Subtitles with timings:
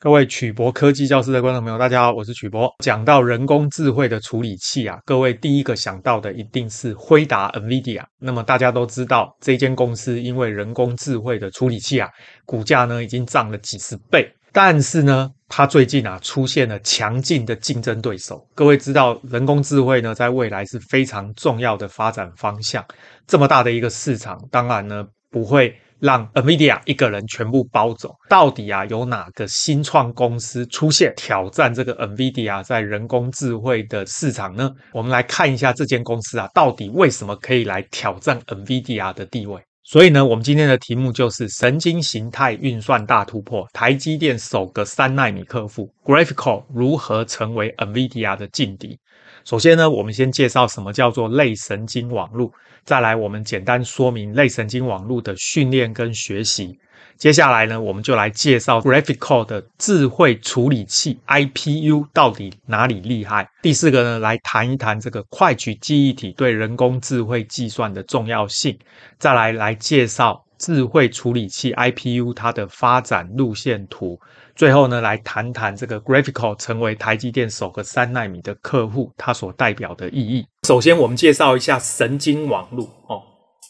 [0.00, 2.72] 各位曲博科技教室的观众朋友，大家好，我是曲博。
[2.84, 8.04] 讲到人工智慧的处理器啊，各位第一个想到的一定是辉达 NVIDIA。
[8.20, 12.08] 那么大家都知道，这间公司因为人工智慧的处理器啊，
[12.46, 14.32] 股价呢已经涨了几十倍。
[14.52, 18.40] 但是呢，它最近啊出现了强劲的竞争对手。
[18.54, 22.86] 各位知道，人工智慧呢在未来是非常重要的发展方向。
[23.26, 25.76] 这么大的一个市场，当然呢不会。
[26.00, 34.72] 让 NVIDIA 一个人全部包走，到底啊有哪个新创公司出现挑战这个 NVIDIA 在人工智慧的市场呢？
[34.92, 39.60] 我们来看一下这间公司啊，到底为什么可以来挑战 NVIDIA 的地位？
[39.82, 48.98] 所以呢，我们今天的题目就是神经形态运算大突破，台积电首个三奈米客户 Graphcore 如何成为 NVIDIA 的劲敌？
[49.44, 52.52] 首先呢，我们先介绍什么叫做类神经网络。
[52.84, 56.78] 再来，我们简单说明类神经网络的训练跟学习。
[57.16, 63.48] 接下来呢，我们就来介绍 Graphcore 的智慧处理器 IPU 到底哪里厉害。
[63.60, 68.78] 第四个呢，来谈一谈这个快取记忆体对人工智慧计算的重要性。
[69.18, 74.18] 再来，来介绍智慧处理器 IPU 它的发展路线图。
[74.58, 80.44] 最后呢，来谈谈这个 Graphical 成为台积电首个三纳米的客户，它所代表的意义。
[80.66, 83.22] 首先，我们介绍一下神经网络哦。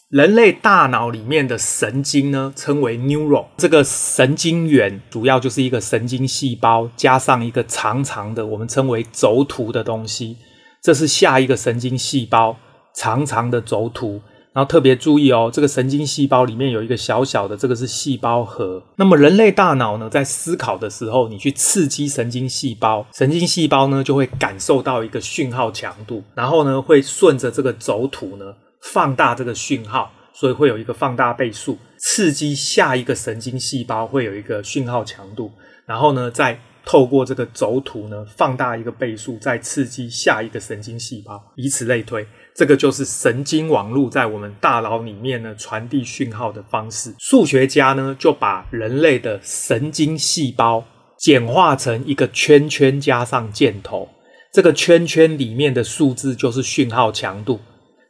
[0.09, 3.45] 人类大脑里面的神经呢，称为 neuron。
[3.57, 10.37] 这个神经元主要就是一个神经细胞，加上一个长长的，我们称为轴突的东西。
[10.81, 12.57] 这是下一个神经细胞，
[12.95, 14.19] 长长的轴突。
[14.51, 18.81] 然后特别注意哦，这个神经细胞里面有一个小小的，这个是细胞核。
[18.95, 35.51] 那么人类大脑呢，在思考的时候，你去刺激神经细胞，神经细胞呢就会感受到一个讯号强度，然后呢会顺着这个轴突呢放大这个讯号，所以会有一个放大倍数，刺激下一个神经细胞会有一个讯号强度，
[35.85, 42.25] 然后呢再透过这个轴突呢放大一个倍数，再刺激下一个神经细胞，以此类推。
[42.59, 47.15] 这个就是神经网络在我们大脑里面呢传递讯号的方式。
[47.17, 50.83] 数学家呢就把人类的神经细胞
[51.17, 54.09] 简化成一个圈圈加上箭头，
[54.51, 57.61] 这个圈圈里面的数字就是讯号强度，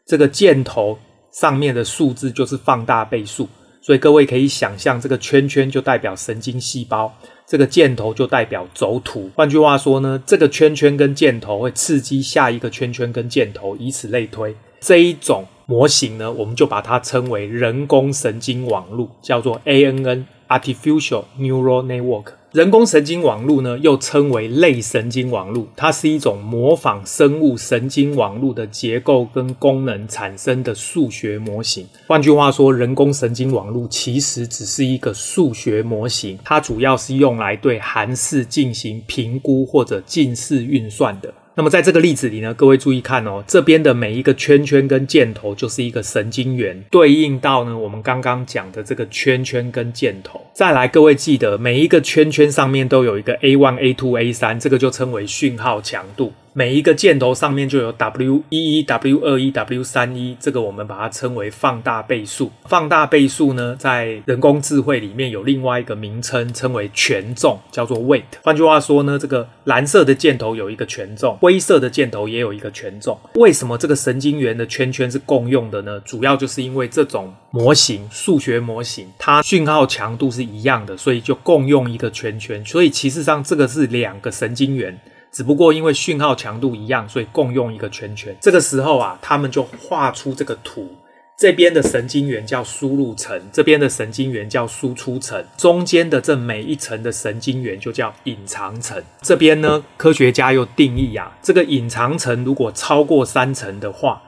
[0.07, 0.97] 这个箭头
[1.31, 3.47] 上面的数字就是放大倍数。
[3.83, 7.15] 所以各位可以想象，这个圈圈就代表神经细胞。
[7.49, 14.55] 这个箭头就代表轴突，换句话说呢，这个圈圈跟箭头会刺激下一个圈圈跟箭头，以此类推。
[14.79, 22.25] 这一种模型呢，我们就把它称为人工神经网络，叫做 ANN（Artificial Neural Network）。
[22.51, 31.85] 人工神经网络呢，又称为类神经网络，它是一种模仿生物神经网络的结构跟功能产生的数学模型。
[32.07, 41.31] 换句话说，人工神经网络其实只是一个数学模型，它主要是用来对函数进行评估或者近似运算的。
[41.59, 50.41] 那么在这个例子里呢，各位注意看哦，这边的每一个圈圈跟箭头就是一个神经元，对应到呢我们刚刚讲的这个圈圈跟箭头。
[50.53, 56.31] 再来，各位记得每一个圈圈上面都有一个 A one、A two、A 三这个就称为讯号强度。
[56.53, 62.51] 每一个箭头上面就有 W 一一、W 二一、W 三一，这个我们把它称为放大倍数。
[62.65, 68.23] 放大倍数呢，在人工智慧里面有另外一个名称，称为权重，叫做 weight。
[68.43, 73.17] 换句话说呢，这个蓝色的箭头有一个权重，灰色的箭头也有一个权重。
[73.35, 75.99] 为什么这个神经元的圈圈是共用的呢？
[76.01, 82.65] 主要就是因为这种模型，数学模型，它讯号强度是一样的，所以就共用一个圈圈。
[82.65, 84.99] 所以其实上这个是两个神经元。
[85.39, 88.35] 只不过因为讯号强度一样，所以共用一个圈圈。
[88.41, 90.85] 这个时候啊，他们就画出这个图。
[91.37, 99.01] 这边的神经元叫输入层，这边的神经元叫输出层，中间的这每一层的神经元就叫隐藏层。
[99.21, 104.21] 这边呢，科学家又定义啊，这个隐藏层如果超过三层的话。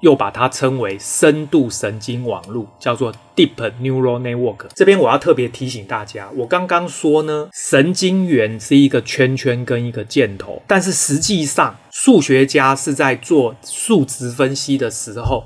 [0.00, 4.66] 又把它称为深度神经网络，叫做 Deep Neural Network。
[4.74, 15.44] 这边我要特别提醒大家，我刚刚说呢，神经元是一个圈圈跟一个箭头，但是实际上数学家是在做数值分析的时候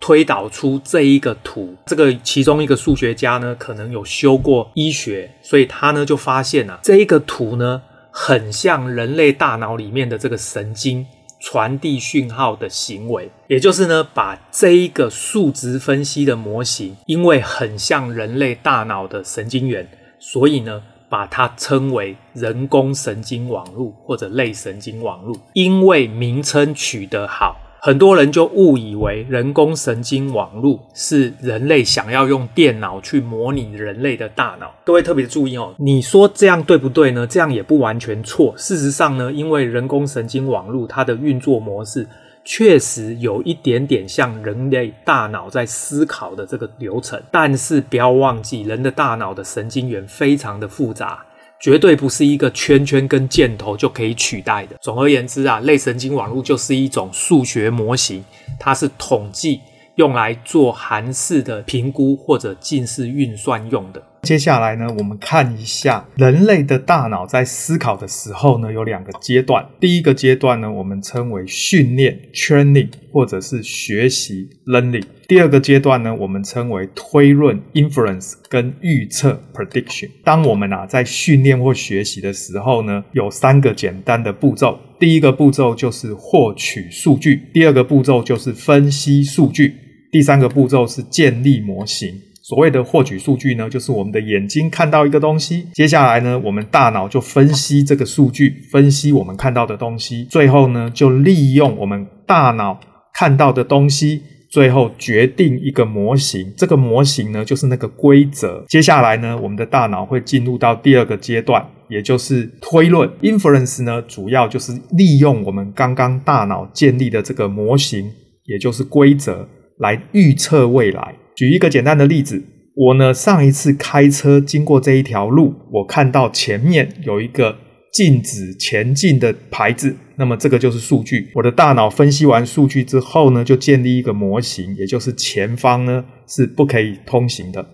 [0.00, 1.74] 推导出这一个图。
[1.86, 7.80] 这个其中一个数学家呢，可能有修过医学，所以他呢就发现啊，这一个图呢
[8.10, 11.06] 很像人类大脑里面的这个神经。
[11.46, 19.86] 传递讯号的行为，也就是呢，把这一个数值分析的模型，因为很像人类大脑的神经元，
[20.18, 25.36] 所以呢，把它称为人工神经网络或者类神经网络。
[25.52, 27.53] 因为名称取得好，
[27.86, 34.74] 很多人就误以为人工神经网络是人类想要用电脑去模拟人类的大脑。
[34.84, 37.26] 各位特别注意哦，你说这样对不对呢？
[37.26, 38.54] 这样也不完全错。
[38.56, 42.08] 事实上呢，因为人工神经网络它的运作模式
[42.42, 51.22] 确实有一点点像人类大脑在思考的这个流程，但是不要忘记，人的大脑的神经元非常的复杂。
[51.64, 54.76] 绝对不是一个圈圈跟箭头就可以取代的。
[54.82, 58.22] 总而言之啊，类神经网络就是一种数学模型，
[58.60, 59.62] 它是统计
[59.94, 64.02] 用来做函式的评估或者近似运算用的。
[64.24, 69.64] 接下来呢，我们看一下人类的大脑在思考的时候呢，有两个阶段。
[69.78, 75.04] 第一个阶段呢，我们称为训练 （training） 或者是学习 （learning）。
[75.28, 80.08] 第二个阶段呢，我们称为推论 （inference） 跟预测 （prediction）。
[80.24, 84.78] 当我们啊在训练或学习的时候呢，有三个简单的步骤。
[84.98, 89.74] 第一个步骤就是获取数据，第二个步骤就是分析数据，
[90.10, 92.14] 第三个步骤是建立模型。
[92.44, 102.78] 所谓的获取数据呢，就是我们的眼睛看到一个东西，接下来呢，我们大脑就分析这个数据，分析我们看到的东西，最后呢，就利用我们大脑
[103.14, 104.20] 看到的东西，
[104.50, 106.52] 最后决定一个模型。
[106.54, 108.62] 这个模型呢，就是那个规则。
[108.68, 118.04] 接下来呢，我们的大脑会进入到第二个阶段，也就是推论 （inference） 呢，主要就是利用我们刚刚大脑建立的这个模型，
[118.44, 119.48] 也就是规则，
[119.78, 121.14] 来预测未来。
[121.36, 122.42] 举一个简单的例子，
[122.74, 127.56] 我呢上一次开车经过这一条路，我看到前面有一个
[127.92, 131.30] 禁止前进的牌子，那么这个就是数据。
[131.34, 137.66] 我的大脑分析完数据之后呢，就建立一个模型，也就是前方呢是不可以通行的。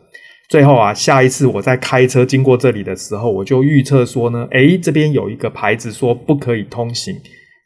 [0.49, 7.15] 最后啊，下一次我在开车经过这里的时候，我就预测说呢，诶，这边有一个牌子说不可以通行，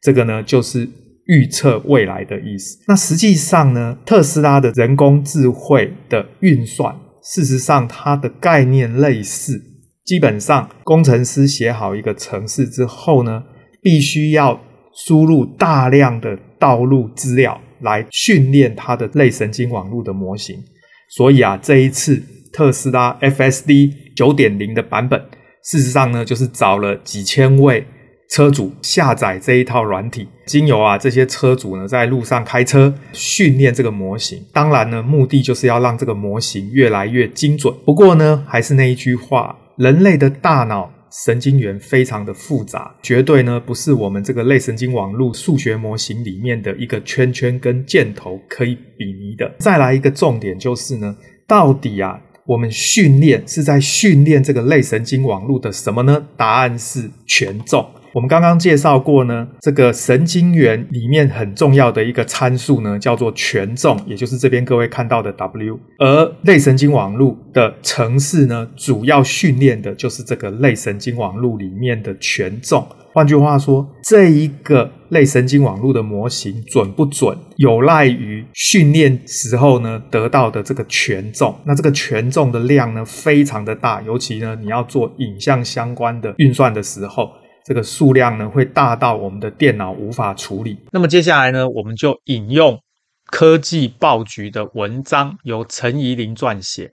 [0.03, 0.89] 这个呢就是。
[1.27, 2.79] 预测未来的意思。
[2.87, 9.63] 那实际上呢，特斯拉的人工智慧的运算，事实上它的概念类似。
[10.05, 13.43] 基本上，工程师写好一个程式之后呢，
[13.81, 14.61] 必须要
[14.95, 20.63] 输入大量的道路资料来训练它的类神经网络的模型。
[21.09, 22.23] 所以啊，这一次
[22.53, 25.19] 特斯拉 FSD 九点零的版本，
[25.65, 27.87] 事实上呢，就是找了几千位。
[28.29, 37.73] 车主下载这一套软体，经由啊这些车主呢在路上开车训练这个模型，当然呢目的就是要让这个模型越来越精准。
[37.85, 40.91] 不过呢还是那一句话，人类的大脑
[41.25, 49.55] 神经元非常的复杂，绝对呢不是我们这个类神经网络数学模型里面的一个圈圈跟箭头可以比拟的。
[49.59, 51.15] 再来一个重点就是呢，
[51.47, 56.27] 到底啊我们训练是在训练这个类神经网络的什么呢？
[56.37, 57.87] 答案是权重。
[58.15, 65.81] 我们刚刚介绍过呢，这个神经元里面很重要的一个参数呢，叫做权重，也就是这边各位看到的 W。
[65.99, 72.87] 而类神经网络的程式呢，主要训练的就是这个类神经网络里面的权重。
[73.13, 81.53] 换句话说，这一个类神经网络的模型准不准，有赖于训练时候呢得到的这个权重。
[81.65, 87.29] 那这个权重的量呢，非常的大，尤其呢你要做影像相关的运算的时候。
[87.65, 90.79] 这个数量呢，会大到我们的电脑无法处理。
[90.93, 92.79] 那么接下来呢，我们就引用
[93.27, 96.93] 科技报局的文章，由陈怡林撰写。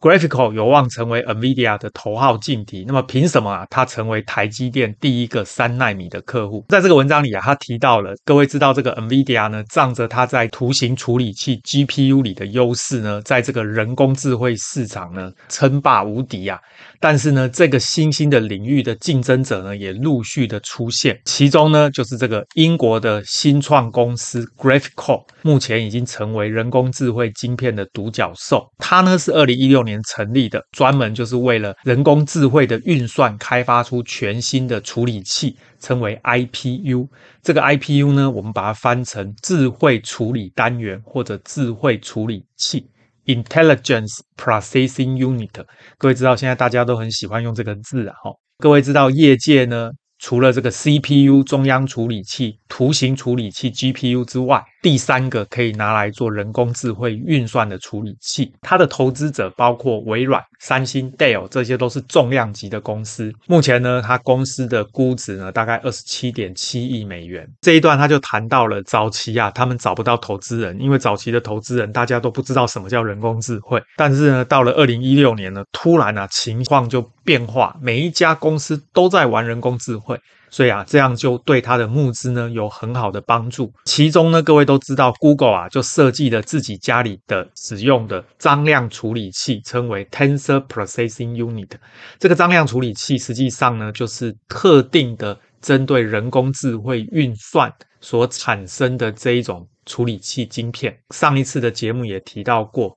[0.00, 3.66] Graphcore 有望成为 NVIDIA 的头号劲敌，那么凭什么啊？
[3.68, 6.64] 它成为台积电第一个三纳米的客户？
[6.68, 16.58] 在这个文章里啊，他提到了，各位知道这个 NVIDIA 呢，仗着它在图形处理器 GPU 里的优势呢，在这个人工智慧市场呢称霸无敌啊。
[17.00, 28.68] 但是呢，这个新兴的领域的竞争者呢，也陆续的出现，其中呢，就是这个英国的新创公司 Graphcore，目前已经成为人工智慧晶片的独角兽。
[28.78, 29.98] 它呢是二零一六年。
[30.08, 37.08] 成立的，专门就是为了人工智慧的运算开发出全新的处理器，称为 IPU。
[37.42, 42.86] 这个 IPU 呢，我们把它翻成智慧处理单元或者智慧处理器
[43.26, 45.64] （Intelligence Processing Unit）。
[45.98, 48.14] 各位知道，现在大家都很喜欢用这个字啊。
[48.22, 63.32] 哈，各位知道业界呢，除了这个 CPU 中央处理器、图形处理器 GPU 之外，第三个可以拿来做人工智慧运算的处理器，它的投资者包括微软、三星、Dell，这些都是重量级的公司。
[63.46, 67.48] 目前呢，它公司的估值呢大概二十七点七亿美元。
[67.60, 73.82] 这一段他就谈到了早期啊，他们找不到投资人，因为早期的投资人大家都不知道什么叫人工智慧。
[73.96, 80.16] 但是呢，到了二零一六年呢，突然啊情况就变化，每一家公司都在玩人工智慧。
[80.50, 83.72] 所以啊，这样就对它的募资呢有很好的帮助。
[83.84, 91.70] 其中呢，各位都知道，Google 啊就设计了自己家里的使用的张量处理器，称为 Tensor Processing Unit。
[92.18, 100.96] 这个张量处理器实际上呢，就是特定的针对人工智慧运算所产生的这一种处理器晶片。
[101.10, 102.96] 上一次的节目也提到过。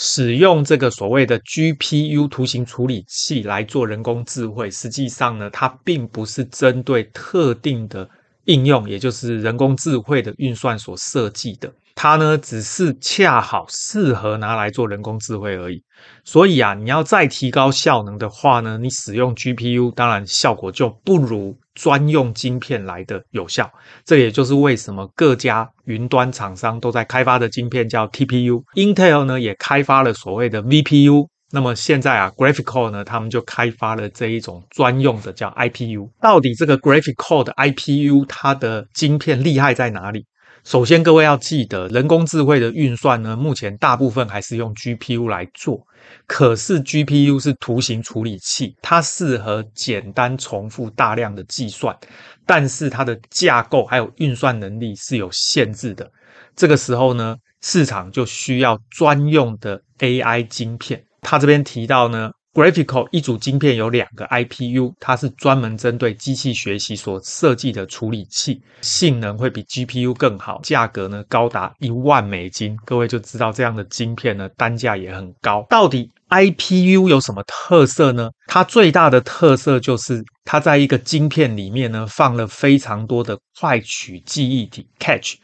[0.00, 8.08] 使用这个所谓的 GPU 图形处理器来做人工智慧，实际上呢，它并不是针对特定的
[8.44, 11.68] 应用，也就是人工智慧的运算所设计的。
[12.00, 15.82] 它呢，只是恰好适合拿来做人工智慧而已。
[16.24, 23.68] 所以啊，你要再提高效能的话呢，你使用 GPU，当然效果就不如专用晶片来的有效。
[24.04, 31.26] 这也就是为什么各家云端厂商都在开发的晶片叫 TPU，Intel 呢也开发了所谓的 VPU。
[31.50, 36.08] 那么现在啊，Graphcore 呢，他们就开发了这一种专用的叫 IPU。
[36.20, 40.26] 到底这个 Graphcore 的 IPU 它的晶片厉害在哪里？
[40.64, 45.80] 首先，各位要记得，人工智慧的运算呢，目前大部分还是用 GPU 来做。
[46.26, 51.96] 可是 GPU 是图形处理器，它适合简单重复大量的计算，
[52.44, 56.10] 但是它的架构还有运算能力是有限制的。
[56.54, 61.02] 这个时候呢，市场就需要专用的 AI 晶片。
[61.22, 62.30] 他这边提到呢。
[62.58, 72.76] Graphical 一组晶片有两个 IPU，它是专门针对机器学习所设计的处理器，性能会比 GPU 更好，价格呢高达一万美金。
[72.84, 75.64] 各位就知道这样的晶片呢单价也很高。
[75.70, 78.28] 到底 IPU 有什么特色呢？
[78.48, 85.36] 它最大的特色就是它在一个晶片里面呢放了非常多的快取记忆体 （cache）。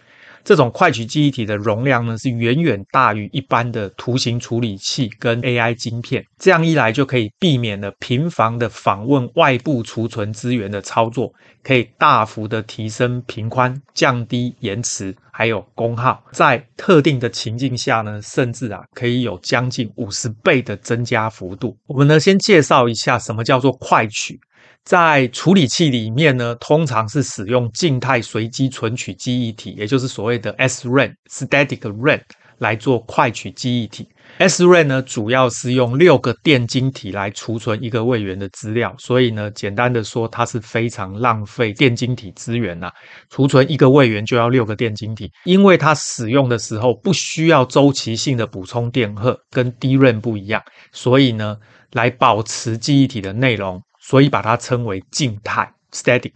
[0.44, 6.22] 这种快取记忆体的容量呢，是远远大于一般的图形处理器跟 AI 晶片。
[6.38, 11.32] 这样一来，就可以避免了频繁的访问外部储存资源的操作，
[11.62, 16.22] 可以大幅的提升频宽，降低延迟，还有功耗。
[16.30, 21.74] 在特定的情境下呢，甚至啊，可以有将近五十倍的增加幅度。
[21.86, 24.38] 我们呢，先介绍一下什么叫做快取。
[24.84, 32.20] 在处理器里面呢，通常是使用静态随机存取记忆体，也就是所谓的 SRAM（Static RAM）
[32.58, 34.06] 来做快取记忆体。
[34.38, 42.90] SRAM 呢，主要是用六个电晶体来储存一个位元的资料，所以呢，简单的说，它是非常浪费电晶体资源呐。
[43.30, 51.56] 储存一个位元就要六个电晶体，因为它使用的时候不需要周期性的补充电荷，跟 DRAM 不一样，所以呢，
[51.92, 53.80] 来保持记忆体的内容。
[54.06, 56.34] 所以把它称为静态 （static）。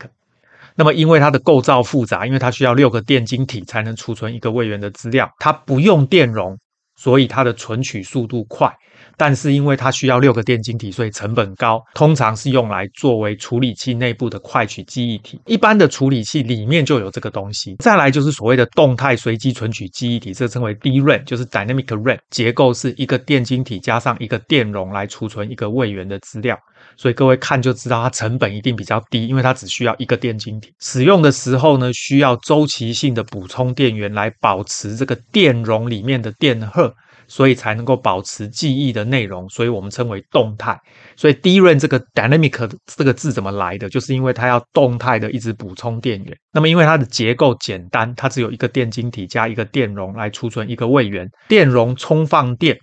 [0.75, 6.59] 那么，因为它的构造复杂，因为它需要六个电晶体才能储存一个位元的资料，它不用电容，
[6.97, 8.75] 所以它的存取速度快。
[9.19, 15.41] 但是因为它需要六个电晶体，所以成本高，通常是用来作为处理器内部的快取记忆体。
[15.45, 17.77] 一般的处理器里面就有这个东西。
[17.81, 26.57] 再来就是所谓的动态随机存取记忆体，这称为 DRAM，就是 Dynamic RAM，结构是一个电晶体加上一个电容来储存一个位元的资料。
[26.97, 30.73] 所以各位看就知道，它成本一定比较低，因为它只需要一个电晶体。
[30.79, 36.95] 使用的时候呢，需要周期性的补充电源来保持这个电容里面的电荷。
[37.29, 40.77] 所以才能够保持记忆的内容，所以我们称为动态。
[41.15, 43.89] 所以 DRAM 这个 dynamic 这个字怎么来的？
[43.89, 46.37] 就是因为它要动态的一直补充电源。
[46.53, 52.77] 那么因为它的结构简单，它只有一个电晶体加一个电容来储存一个位元，电容充放电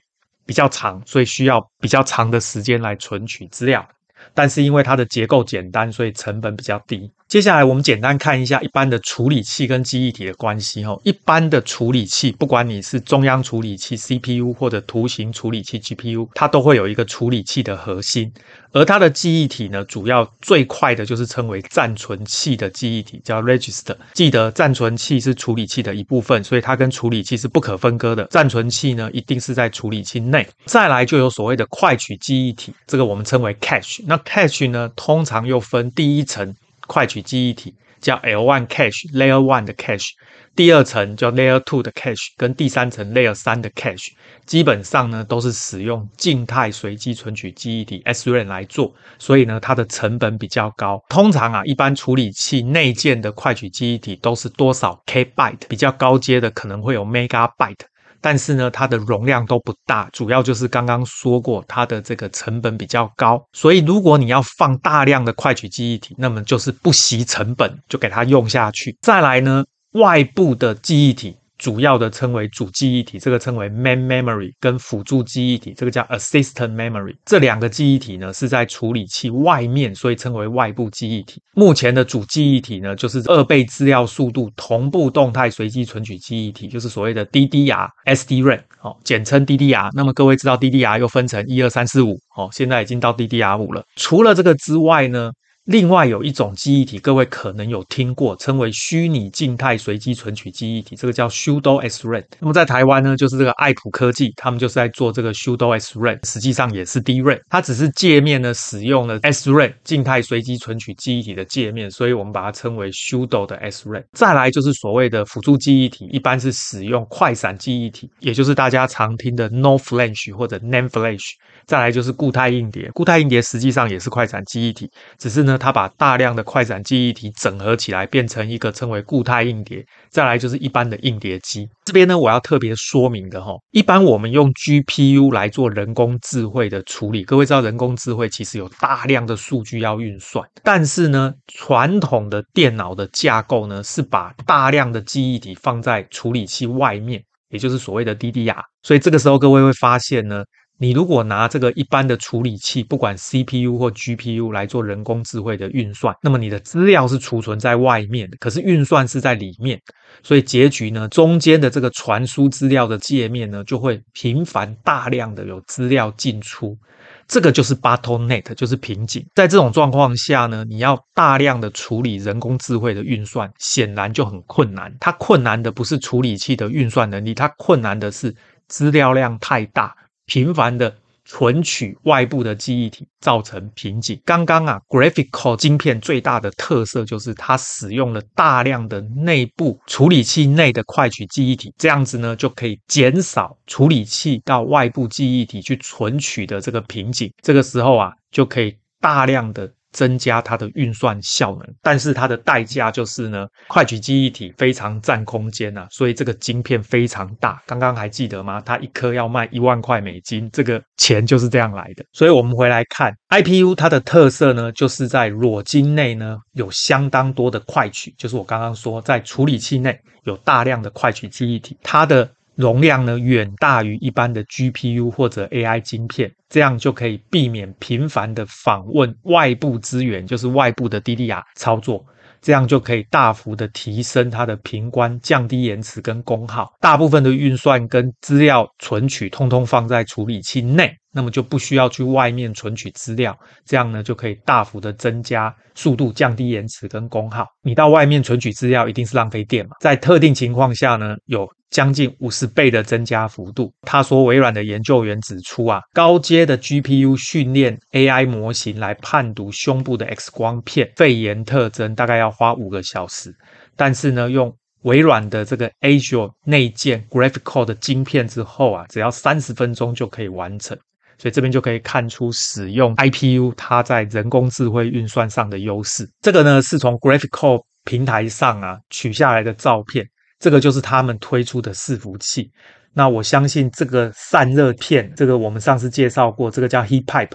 [0.46, 3.86] 比较长，所以需要比较长的时间来存取资料。
[4.34, 7.12] 但是因为它的结构简单，所以成本比较低。
[7.36, 10.98] 接下来我们简单看一下一般的处理器跟记忆体的关系哦。
[11.04, 18.32] 一般的处理器，不管你是中央处理器 CPU 或者图形处理器 GPU，它都会有一个处理器的核心。
[18.72, 23.98] 而它的记忆体呢，主要最快的就是称为暂存器的记忆体，叫 register。
[24.14, 28.24] 记得暂存器是处理器的一部分，所以它跟处理器是不可分割的。
[28.28, 30.48] 暂存器呢，一定是在处理器内。
[30.68, 34.02] 再来就有所谓的快取记忆体，这个我们称为 cache。
[34.08, 36.56] 那 cache 呢，通常又分第一层
[36.88, 37.76] 快取记忆体。
[38.02, 40.10] 叫 L1 cache，Layer One 的 cache，
[40.56, 44.10] 第二层叫 Layer Two 的 cache，跟第三层 Layer 三的 cache，
[44.46, 51.04] 基本上呢都是使用静态随机存取记忆体 SRAM 来做，所以呢它的成本比较高。
[51.10, 57.86] 通常啊，一般处理器内建的快取记忆体都是多少 K byte，比较高阶的可能会有 Megabyte。
[58.26, 68.98] 但是呢，它的容量都不大，主要就是刚刚说过，它的这个成本比较高，所以如果你要放大量的快取记忆体，那么就是不惜成本就给它用下去。
[69.04, 77.16] 再来呢，外部的记忆体主要的称为主记忆体，这个称为 main memory，跟辅助记忆体，这个叫 assistant memory。
[77.26, 81.42] 这两个记忆体呢是在处理器外面，所以称为外部记忆体。
[81.54, 89.90] 目前的主记忆体呢就是二倍资料速度同步动态随机存取记忆体，就是所谓的 DDR SDRAM，哦，简称 DDR。
[89.94, 93.84] 那么各位知道 DDR 又分成一二三四五，哦，现在已经到 DDR 五了。
[93.96, 95.32] 除了这个之外呢，
[95.66, 102.24] 另外有一种记忆体，各位可能有听过，称为虚拟静态随机存取记忆体，这个叫 Pseudo SRAM。
[102.40, 114.04] 那么在台湾呢，就是这个爱普科技，他们就是在做这个 Pseudo SRAM，实际上也是 DRAM，它只是界面呢使用了 SRAM 静态随机存取记忆体的界面，所以我们把它称为 Pseudo 的 SRAM。
[114.14, 121.32] 再来就是所谓的辅助记忆体，一般是使用快闪记忆体，也就是大家常听的 No Flash 或者 NAND Flash。
[121.66, 129.86] 再来就是固态硬碟，固态硬碟实际上也是快闪记忆体，只是呢，它把大量的快闪记忆体整合起来，变成一个称为固态硬碟。
[130.10, 150.44] 再来就是一般的硬碟机，这边呢，我要特别说明的哈，一般我们用 GPU 来做人工智慧的处理，各位知道人工智慧其实有大量的数据要运算，但是呢，传统的电脑的架构呢，是把大量的记忆体放在处理器外面，也就是所谓的 DDR，所以这个时候各位会发现呢。
[150.78, 159.80] 你如果拿这个一般的处理器，不管 CPU 或 GPU 来做人工智慧的运算，那么你的资料是储存在外面的，可是运算是在里面，
[160.22, 166.78] 所以结局呢，中间的这个传输资料的界面呢，就会频繁大量的有资料进出，
[167.26, 169.26] 这个就是 bottleneck，就是瓶颈。
[169.34, 174.94] 在这种状况下呢，你要大量的处理人工智慧的运算，显然就很困难。
[175.00, 178.36] 它困难的不是处理器的运算能力，它困难的是
[178.68, 179.96] 资料量太大。
[180.26, 184.20] 频繁的存取外部的记忆体造成瓶颈。
[184.24, 197.32] 刚刚啊，Graphical 晶片最大的特色就是它使用了大量的内部处理器内的快取记忆体，这样子呢就可以减少处理器到外部记忆体去存取的这个瓶颈。
[197.42, 199.72] 这个时候啊，就可以大量的。
[199.96, 207.64] 增加它的运算效能，但是它的代价就是呢，快取记忆体非常占空间啊，所以这个晶片非常大。
[207.66, 208.62] 刚刚还记得吗？
[208.66, 212.04] 它一颗要卖一万块美金，这个钱就是这样来的。
[212.12, 222.30] 所以我们回来看 IPU，它的特色呢，就是在裸晶内呢有相当多的快取，就是我刚刚说在处理器内有大量的快取记忆体，它的。
[222.56, 232.06] 容量呢，远大于一般的 GPU 或者 AI 晶片，这样就可以避免频繁的访问外部资源，就是外部的 DDR 操作，
[232.42, 236.74] 这样就可以大幅的提升它的频宽，降低延迟跟功耗。
[236.80, 247.48] 大部分的运算跟资料存取通通放在处理器内，那么就不需要去外面存取资料，这样呢就可以大幅的增加速度，降低延迟跟功耗。
[247.64, 251.48] 你到外面存取资料一定是浪费电嘛，在特定情况下呢，有。
[251.72, 253.70] 将近五十倍的增加幅度。
[253.82, 263.36] 他说，微软的研究员指出啊，高阶的 GPU 训练 AI 模型来判读胸部的 X 光片肺炎特征，大概要花五个小时。
[263.76, 270.78] 但是呢，用微软的这个 Azure 内建 Graphcore 的晶片之后啊，只要三十分钟就可以完成。
[271.18, 276.10] 所以这边就可以看出使用 IPU 它在人工智慧运算上的优势。
[276.22, 280.06] 这个呢，是从 Graphical 平台上啊取下来的照片。
[280.38, 282.52] 这个就是他们推出的伺服器。
[282.94, 287.32] 那我相信这个散热片，这个我们上次介绍过，这个叫 Heat Pipe。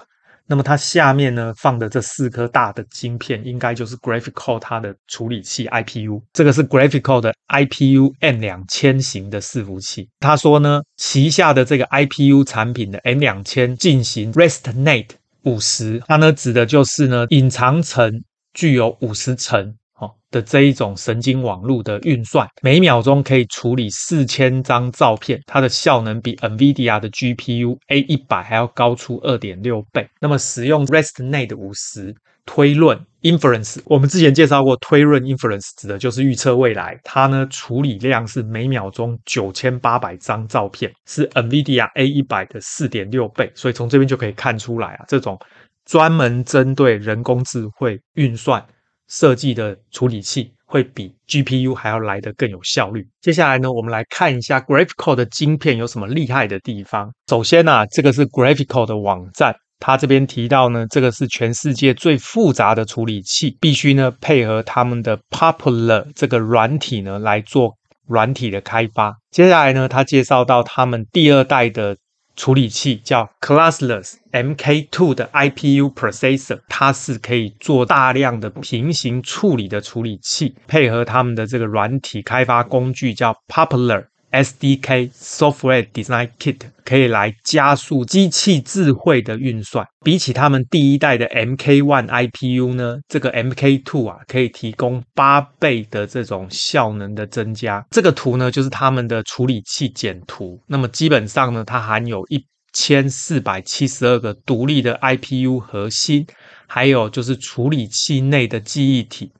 [0.51, 6.21] 那么它下面呢放的这四颗大的晶片，应该就是 graphico 它的处理器 IPU。
[6.33, 10.09] 这个是 graphico 的 IPU N2000 型的伺服器。
[10.19, 15.11] 他说呢，旗下的这个 IPU 产品的 N2000 进行 RestNet
[15.45, 19.77] 50，它呢指的就是呢隐藏层具有五十层。
[20.01, 30.09] 哦的这一种神经网络的运算，每秒钟可以处理四千张照片，它的效能比 NVIDIA 的 GPU A100 还要高出二点六倍。
[30.21, 32.15] 那么使用 RESTNET 五十
[32.47, 43.51] 推论 inference，我们之前介绍过，推论 inference 指的就是预测未来，它呢处理量是每秒钟九千八百张照片，是 NVIDIA A100 的四点六倍。
[43.55, 45.39] 所以从这边就可以看出来啊，这种
[45.85, 48.65] 专门针对人工智慧运算。
[49.11, 53.07] 设计的处理器会比 GPU 还要来得更有效率。
[53.21, 57.13] 接下来呢，我们来看一下 graphico 的晶片有什么厉害的地方。
[57.29, 69.17] 首先呢、啊，这个是 graphico 的网站，它这边提到呢，这个是全世界最复杂的处理器，必须呢配合他们的 Popular 这个软体呢来做软体的开发。
[69.33, 71.97] 接下来呢，他介绍到他们第二代的。
[72.41, 89.87] 处理器叫 Classless MK2 的 IPU processor，它是可以做大量的平行处理的处理器，配合他们的这个软体开发工具叫 Popular SDK Software Design Kit 可以来加速机器智慧的运算。
[90.05, 97.85] 比起他们第一代的 MK1 IPU 呢，这个 MK2 啊可以提供八倍的这种效能的增加。
[97.91, 100.61] 这个图呢就是他们的处理器简图。
[100.67, 106.25] 那么基本上呢，它含有一千四百七十二个独立的 IPU 核心，
[106.69, 109.33] 还有就是处理器内的记忆体。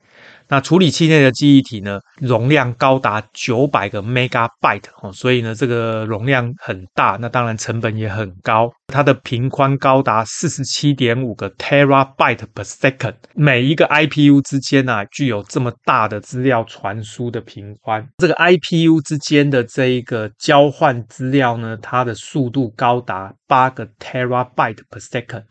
[0.51, 8.69] 那处理器内的记忆体呢，容量高达九百个 megabyte 哦，所以呢，这个容量很大，那当然成本也很高。
[8.87, 18.05] 它的频宽高达四十七点五个 terabyte per second，每一个 IPU 之间啊，具有这么大的资料传输的频宽。
[18.17, 25.45] 这个 IPU 之间的这一个交换资料呢，它的速度高达八个 terabyte per second。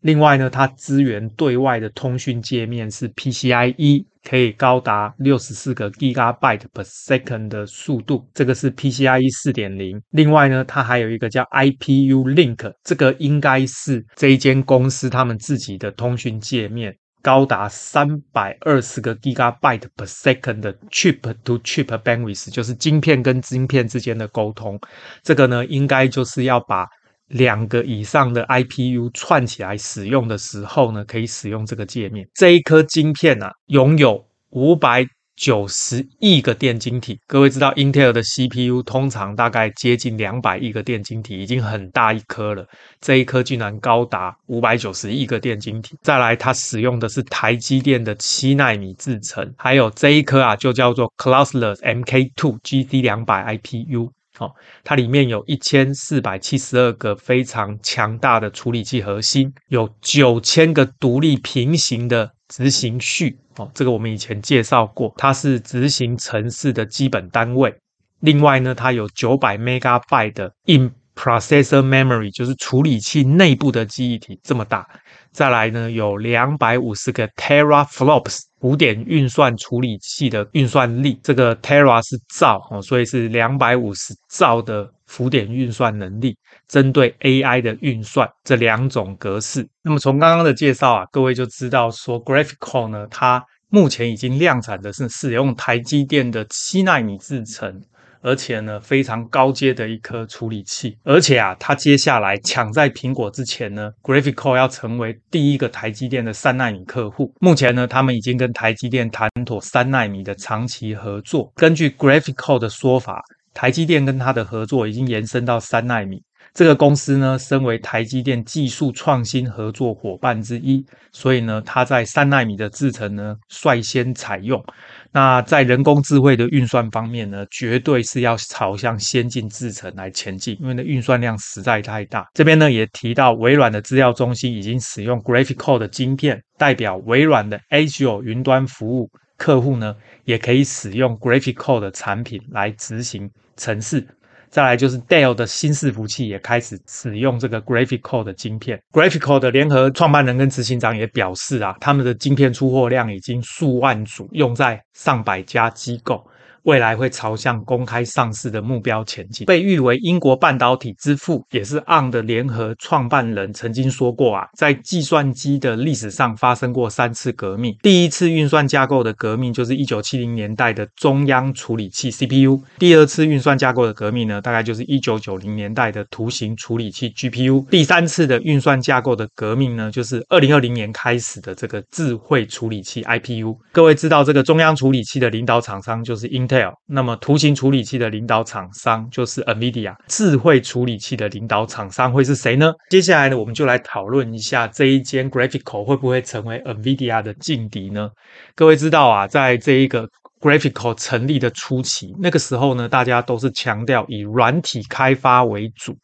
[0.00, 10.02] 另外呢，它支援对外的通讯界面是 PCIe，可以高达六十四个 Gigabyte per second 的速度，这个是 PCIe 四点零。
[10.10, 24.80] 另外呢，它还有一个叫 IPU Link，这个应该是这一间公司他们自己的通讯界面，高达三百二十个 Gigabyte per second 的 Chip to Chip Bandwidth，就是晶片跟晶片之间的沟通。
[25.22, 26.88] 这个呢，应该就是要把。
[27.28, 32.28] 两个以上的 IPU 串起来使用的时候呢，可以使用这个界面。
[32.34, 37.18] 这一颗晶片啊，拥有五百九十亿个电晶体。
[37.26, 42.66] 各位知道，Intel 的 CPU 通常大概接近两百亿个电晶体，已经很大一颗了。
[43.02, 45.94] 这一颗竟然高达五百九十亿个电晶体。
[46.00, 54.10] 再来，它使用的是台积电的七纳米制程，还有这一颗啊，就叫做 Cloudless MK2 GC 两百 IPU。
[54.38, 54.52] 哦，
[54.84, 63.38] 它里面有一千四百七十二个非常强大的处理器核心，有九千个独立平行的执行序。
[63.56, 67.74] 哦，这个我们以前介绍过，它是执行程式的基本单位。
[68.20, 74.86] 另外呢，它有九百 megabyte 的 in processor memory，就是处理器内部的记忆体，这么大。
[75.32, 86.36] 再来呢，有两百五十个 teraflops 浮点运算处理器的运算力，这个 tera 是兆哦，所以是两百五十兆的浮点运算能力，
[86.68, 89.68] 针对 AI 的运算这两种格式。
[89.82, 97.82] 那么从刚刚的介绍啊，各位就知道说 Graphcore 呢，它目前已经量产的是使用台积电的七纳米制程。
[98.26, 107.32] 而且呢，非常高阶的一颗处理器，而且啊，它接下来抢在苹果之前呢，Graphcore 要成为第一个台积电的三纳米客户。
[107.40, 111.52] 目前呢，他们已经跟台积电谈妥三纳米的长期合作。
[111.54, 113.22] 根据 Graphcore 的说法，
[113.54, 116.20] 台积电跟它的合作已经延伸到三纳米。
[116.56, 124.64] 这个公司呢，身为台积电技术创新合作伙伴之一，所以呢，它在三纳米的制程呢，率先采用。
[125.12, 132.26] 那在人工智慧的运算方面呢，绝对是要朝向先进制程来前进，因为呢，运算量实在太大。
[132.32, 144.08] 这边呢，也提到微软的资料中心已经使用 Graphcore 的晶片，代表微软的 Azure 云端服务客户呢，也可以使用 Graphcore 的产品来执行程式。
[144.56, 148.80] 再来就是 Dell 的新式服器也开始使用这个 Graphcore 的晶片。
[148.90, 156.26] Graphcore 的联合创办人跟执行长也表示啊，他们的晶片出货量已经数万组，用在上百家机构。
[156.66, 159.46] 未来会朝向公开上市的目标前进。
[159.46, 167.76] 被誉为英国半导体之父，也是 ARM 的联合创办人，曾经说过啊，在计算机的历史上发生过三次革命。
[167.82, 172.60] 第一次运算架构的革命就是一九七零年代的中央处理器 CPU。
[172.80, 177.64] 第二次运算架构的革命呢，大概就是一九九零年代的图形处理器 GPU。
[177.70, 183.56] 第三次的运算架构的革命呢，就是二零二零年开始的这个智慧处理器 IPU。
[183.70, 186.55] 各位知道这个中央处理器的领导厂商就是 Intel。
[186.86, 192.72] 那么图形处理器的领导厂商就是 NVIDIA，智慧处理器的领导厂商会是谁呢？
[192.90, 198.10] 接下来呢，我们就来讨论一下这一间 Graphical 会不会成为 NVIDIA 的劲敌呢？
[198.54, 200.08] 各位知道啊，在这一个
[200.40, 205.96] Graphcore 成立的初期，那个时候呢，大家都是强调以软体开发为主，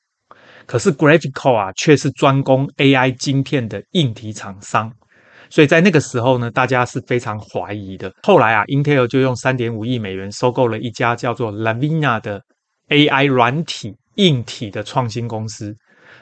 [0.67, 4.91] 可是 Graphcore 啊，却是专攻 AI 晶片的硬体厂商。
[5.53, 8.11] 所以在那个时候呢，大家是非常怀疑的。
[8.23, 12.41] 后来啊，Intel 就用三点五亿美元收购了一家叫做 Lavina 的
[12.89, 15.77] AI 软体硬体的创新公司。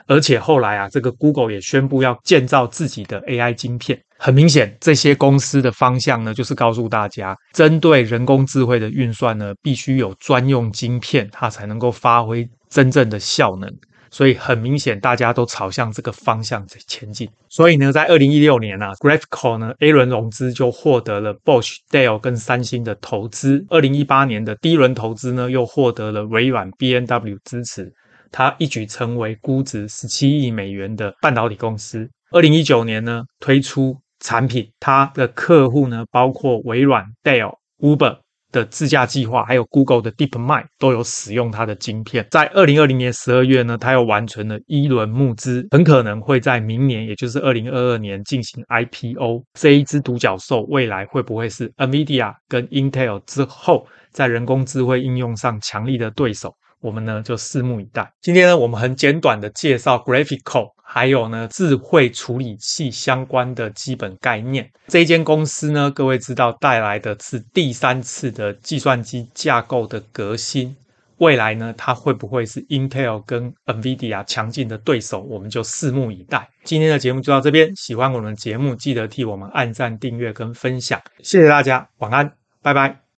[0.08, 3.96] 而且后来啊，这个 Google 也宣布要建造自己的 AI 晶片。
[4.18, 13.70] 很明显，这些公司的方向呢，就是告诉大家，针对人工智慧的运算呢，必须有专用晶片，它才能够发挥真正的效能。
[14.10, 17.28] 所以很明显大家都朝向这个方向在前进。
[17.48, 23.64] 所以呢，在二零一六年啊，Graphcore 呢 A 轮融资就获得了 Bosch、Dell 跟三星的投资。
[23.68, 27.92] 二零一八年的第一轮投资呢，又获得了微软、B、N、W 支持，
[28.32, 32.08] 它一举成为估值十七亿美元的半导体公司。
[32.32, 38.18] 二零一九年呢，推出产品，它的客户呢，包括微软、Dell、Uber。
[38.52, 42.26] 的自驾计划，还有 Google 的 DeepMind 都有使用它的晶片。
[42.30, 49.44] 在二零二零年十二月呢，它又完成了一轮募资，很可能会在明年，也就是二零二二年进行 IPO。
[49.54, 56.54] 这一只独角兽未来会不会是 NVIDIA 跟 Intel 之后在人工智慧应用上强力的对手？
[56.80, 58.10] 我们呢就拭目以待。
[58.22, 60.68] 今天呢，我们很简短的介绍 graphico。
[60.92, 64.68] 还有呢，智慧处理器相关的基本概念。
[64.88, 70.74] 这一间公司呢，各位知道带来的是第三次的计算机架构的革新。
[71.18, 75.20] 未来呢，它会不会是 Intel 跟 NVIDIA 强劲的对手？
[75.20, 76.48] 我们就拭目以待。
[76.64, 81.00] 今天的节目就到这边，喜欢我们的节目，记得替我们按赞、订阅跟分享。
[81.22, 83.00] 谢谢大家，晚安，拜拜。